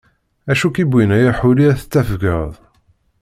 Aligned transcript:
Acu 0.51 0.67
k-iwwin 0.69 1.11
a 1.15 1.17
yaḥuli 1.23 1.63
ad 1.71 1.77
tettafgeḍ! 1.79 2.51